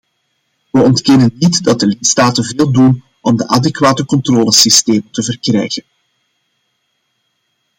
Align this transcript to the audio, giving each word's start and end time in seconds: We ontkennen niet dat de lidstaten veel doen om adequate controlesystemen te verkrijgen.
We 0.71 0.79
ontkennen 0.81 1.33
niet 1.39 1.63
dat 1.63 1.79
de 1.79 1.87
lidstaten 1.87 2.43
veel 2.43 2.71
doen 2.71 3.03
om 3.21 3.41
adequate 3.43 4.05
controlesystemen 4.05 5.09
te 5.11 5.23
verkrijgen. 5.23 5.83